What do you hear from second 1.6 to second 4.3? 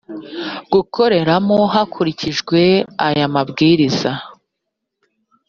hakurikijwe aya mabwiriza